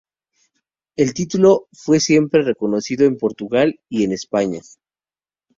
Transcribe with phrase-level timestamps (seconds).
[0.95, 4.61] El título fue siempre reconocido en Portugal y en España.